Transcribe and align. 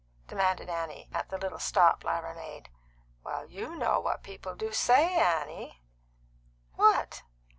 demanded 0.27 0.67
Annie, 0.67 1.09
at 1.13 1.29
the 1.29 1.37
little 1.37 1.59
stop 1.59 2.03
Lyra 2.03 2.33
made. 2.33 2.69
"Well, 3.23 3.45
you 3.45 3.75
know 3.75 3.99
what 3.99 4.23
people 4.23 4.55
do 4.55 4.71
say, 4.71 5.13
Annie." 5.15 5.79
"What?" 6.73 7.21